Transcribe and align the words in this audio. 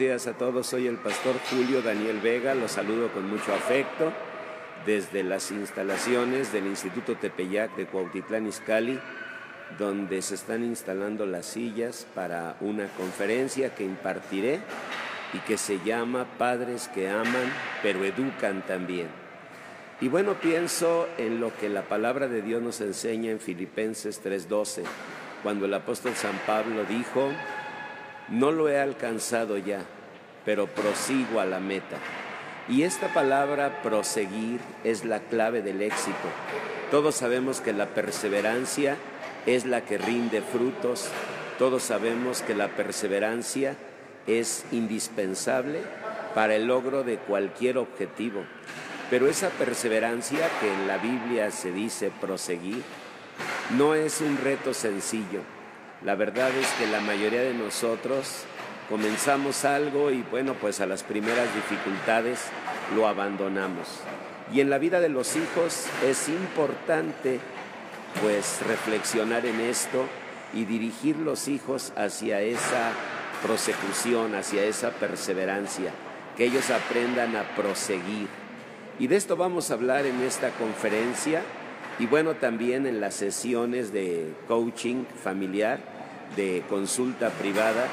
días 0.00 0.26
a 0.26 0.32
todos. 0.32 0.66
Soy 0.66 0.86
el 0.86 0.96
pastor 0.96 1.34
Julio 1.50 1.82
Daniel 1.82 2.20
Vega. 2.20 2.54
Los 2.54 2.72
saludo 2.72 3.12
con 3.12 3.28
mucho 3.28 3.52
afecto 3.52 4.10
desde 4.86 5.22
las 5.22 5.50
instalaciones 5.50 6.54
del 6.54 6.66
Instituto 6.66 7.16
Tepeyac 7.16 7.76
de 7.76 7.84
Cuautitlán 7.84 8.46
Izcalli, 8.46 8.98
donde 9.78 10.22
se 10.22 10.36
están 10.36 10.64
instalando 10.64 11.26
las 11.26 11.44
sillas 11.44 12.06
para 12.14 12.56
una 12.60 12.86
conferencia 12.96 13.74
que 13.74 13.84
impartiré 13.84 14.60
y 15.34 15.38
que 15.40 15.58
se 15.58 15.78
llama 15.84 16.26
Padres 16.38 16.88
que 16.88 17.10
aman, 17.10 17.52
pero 17.82 18.02
educan 18.02 18.62
también. 18.66 19.08
Y 20.00 20.08
bueno, 20.08 20.32
pienso 20.40 21.08
en 21.18 21.40
lo 21.40 21.54
que 21.58 21.68
la 21.68 21.82
palabra 21.82 22.26
de 22.26 22.40
Dios 22.40 22.62
nos 22.62 22.80
enseña 22.80 23.32
en 23.32 23.38
Filipenses 23.38 24.22
3:12, 24.24 24.82
cuando 25.42 25.66
el 25.66 25.74
apóstol 25.74 26.14
San 26.14 26.38
Pablo 26.46 26.86
dijo, 26.88 27.30
no 28.30 28.52
lo 28.52 28.68
he 28.68 28.78
alcanzado 28.78 29.58
ya, 29.58 29.80
pero 30.44 30.68
prosigo 30.68 31.40
a 31.40 31.44
la 31.44 31.60
meta. 31.60 31.96
Y 32.68 32.84
esta 32.84 33.12
palabra 33.12 33.82
proseguir 33.82 34.60
es 34.84 35.04
la 35.04 35.18
clave 35.18 35.62
del 35.62 35.82
éxito. 35.82 36.16
Todos 36.90 37.16
sabemos 37.16 37.60
que 37.60 37.72
la 37.72 37.86
perseverancia 37.86 38.96
es 39.46 39.66
la 39.66 39.80
que 39.80 39.98
rinde 39.98 40.40
frutos. 40.40 41.08
Todos 41.58 41.82
sabemos 41.82 42.42
que 42.42 42.54
la 42.54 42.68
perseverancia 42.68 43.74
es 44.26 44.64
indispensable 44.70 45.80
para 46.34 46.54
el 46.54 46.66
logro 46.66 47.02
de 47.02 47.16
cualquier 47.18 47.78
objetivo. 47.78 48.44
Pero 49.10 49.26
esa 49.26 49.48
perseverancia 49.48 50.48
que 50.60 50.72
en 50.72 50.86
la 50.86 50.98
Biblia 50.98 51.50
se 51.50 51.72
dice 51.72 52.12
proseguir 52.20 52.82
no 53.76 53.94
es 53.94 54.20
un 54.20 54.36
reto 54.36 54.72
sencillo 54.74 55.40
la 56.04 56.14
verdad 56.14 56.50
es 56.56 56.66
que 56.78 56.86
la 56.86 57.00
mayoría 57.00 57.42
de 57.42 57.52
nosotros 57.52 58.44
comenzamos 58.88 59.64
algo 59.64 60.10
y 60.10 60.22
bueno, 60.30 60.54
pues 60.54 60.80
a 60.80 60.86
las 60.86 61.02
primeras 61.02 61.54
dificultades 61.54 62.40
lo 62.94 63.06
abandonamos. 63.06 64.00
Y 64.52 64.60
en 64.60 64.70
la 64.70 64.78
vida 64.78 65.00
de 65.00 65.10
los 65.10 65.36
hijos 65.36 65.86
es 66.04 66.28
importante 66.28 67.38
pues 68.22 68.60
reflexionar 68.66 69.44
en 69.46 69.60
esto 69.60 70.06
y 70.54 70.64
dirigir 70.64 71.16
los 71.16 71.48
hijos 71.48 71.92
hacia 71.96 72.40
esa 72.40 72.92
prosecución, 73.42 74.34
hacia 74.34 74.64
esa 74.64 74.90
perseverancia, 74.90 75.92
que 76.36 76.46
ellos 76.46 76.70
aprendan 76.70 77.36
a 77.36 77.42
proseguir. 77.54 78.26
Y 78.98 79.06
de 79.06 79.16
esto 79.16 79.36
vamos 79.36 79.70
a 79.70 79.74
hablar 79.74 80.06
en 80.06 80.20
esta 80.22 80.50
conferencia 80.50 81.42
y 82.00 82.06
bueno, 82.06 82.34
también 82.34 82.86
en 82.86 82.98
las 83.00 83.14
sesiones 83.14 83.92
de 83.92 84.32
coaching 84.48 85.04
familiar, 85.22 85.80
de 86.36 86.62
consulta 86.68 87.30
privada 87.30 87.86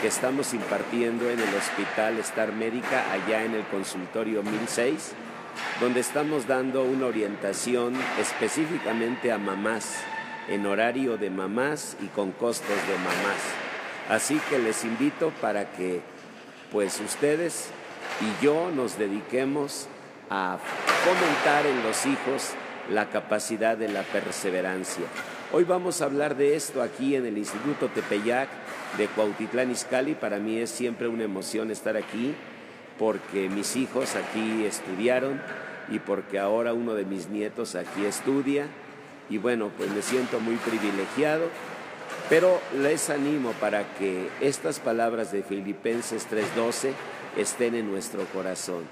que 0.00 0.08
estamos 0.08 0.54
impartiendo 0.54 1.28
en 1.28 1.38
el 1.38 1.54
Hospital 1.54 2.18
Star 2.20 2.52
Médica, 2.52 3.12
allá 3.12 3.44
en 3.44 3.54
el 3.54 3.64
consultorio 3.64 4.42
1006, 4.42 5.12
donde 5.80 6.00
estamos 6.00 6.46
dando 6.46 6.84
una 6.84 7.06
orientación 7.06 7.94
específicamente 8.18 9.30
a 9.30 9.38
mamás, 9.38 9.96
en 10.48 10.64
horario 10.66 11.16
de 11.18 11.28
mamás 11.30 11.96
y 12.02 12.06
con 12.06 12.32
costos 12.32 12.68
de 12.68 12.94
mamás. 12.94 13.42
Así 14.08 14.40
que 14.48 14.58
les 14.58 14.84
invito 14.84 15.32
para 15.40 15.70
que 15.72 16.00
pues 16.72 16.98
ustedes 17.00 17.68
y 18.20 18.44
yo 18.44 18.70
nos 18.74 18.98
dediquemos 18.98 19.86
a 20.30 20.58
fomentar 21.04 21.66
en 21.66 21.82
los 21.82 22.06
hijos 22.06 22.54
la 22.90 23.08
capacidad 23.08 23.76
de 23.76 23.88
la 23.88 24.02
perseverancia. 24.02 25.04
Hoy 25.52 25.64
vamos 25.64 26.00
a 26.00 26.04
hablar 26.04 26.36
de 26.36 26.56
esto 26.56 26.82
aquí 26.82 27.14
en 27.14 27.26
el 27.26 27.38
Instituto 27.38 27.88
Tepeyac 27.88 28.48
de 28.98 29.06
Cuautitlán 29.08 29.70
Izcalli. 29.70 30.14
Para 30.14 30.38
mí 30.38 30.58
es 30.58 30.70
siempre 30.70 31.08
una 31.08 31.24
emoción 31.24 31.70
estar 31.70 31.96
aquí 31.96 32.34
porque 32.98 33.48
mis 33.48 33.76
hijos 33.76 34.14
aquí 34.16 34.64
estudiaron 34.64 35.40
y 35.88 35.98
porque 35.98 36.38
ahora 36.38 36.74
uno 36.74 36.94
de 36.94 37.04
mis 37.04 37.28
nietos 37.28 37.74
aquí 37.74 38.04
estudia. 38.04 38.66
Y 39.28 39.38
bueno, 39.38 39.70
pues 39.76 39.90
me 39.90 40.02
siento 40.02 40.40
muy 40.40 40.56
privilegiado, 40.56 41.46
pero 42.28 42.60
les 42.80 43.10
animo 43.10 43.52
para 43.52 43.84
que 43.94 44.28
estas 44.40 44.80
palabras 44.80 45.30
de 45.32 45.42
Filipenses 45.42 46.26
3:12 46.28 46.92
estén 47.36 47.76
en 47.76 47.90
nuestro 47.90 48.24
corazón. 48.26 48.82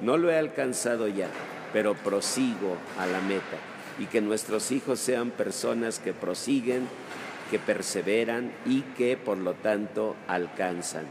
No 0.00 0.16
lo 0.16 0.30
he 0.30 0.38
alcanzado 0.38 1.06
ya, 1.06 1.28
pero 1.74 1.94
prosigo 1.94 2.76
a 3.00 3.04
la 3.04 3.20
meta 3.20 3.58
y 3.98 4.06
que 4.06 4.20
nuestros 4.20 4.70
hijos 4.70 5.00
sean 5.00 5.32
personas 5.32 5.98
que 5.98 6.12
prosiguen, 6.12 6.86
que 7.50 7.58
perseveran 7.58 8.52
y 8.64 8.82
que 8.96 9.16
por 9.16 9.38
lo 9.38 9.54
tanto 9.54 10.14
alcanzan. 10.28 11.04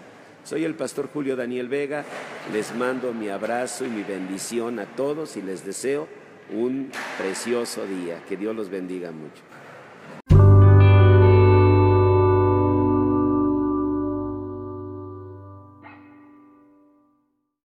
Soy 0.46 0.64
el 0.64 0.76
pastor 0.76 1.10
Julio 1.14 1.36
Daniel 1.36 1.68
Vega, 1.68 2.06
les 2.54 2.74
mando 2.76 3.14
mi 3.14 3.28
abrazo 3.28 3.86
y 3.86 3.90
mi 3.90 4.04
bendición 4.04 4.80
a 4.80 4.86
todos 4.86 5.36
y 5.36 5.42
les 5.42 5.66
deseo 5.66 6.08
un 6.50 6.92
precioso 7.18 7.86
día. 7.86 8.24
Que 8.30 8.38
Dios 8.38 8.56
los 8.56 8.70
bendiga 8.70 9.12
mucho. 9.12 9.42